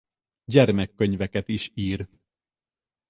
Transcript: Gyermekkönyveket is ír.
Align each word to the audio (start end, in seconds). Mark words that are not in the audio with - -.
Gyermekkönyveket 0.45 1.47
is 1.49 1.71
ír. 1.73 2.07